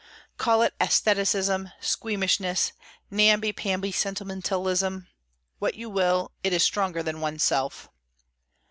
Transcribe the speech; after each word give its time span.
Call 0.37 0.63
it 0.63 0.73
aestheticism, 0.81 1.69
squeamishness, 1.79 2.71
namby 3.11 3.53
pamby 3.53 3.91
sentimentalism, 3.91 5.05
what 5.59 5.75
you 5.75 5.91
will 5.91 6.31
it 6.43 6.53
is 6.53 6.63
stronger 6.63 7.03
than 7.03 7.21
oneself! 7.21 7.87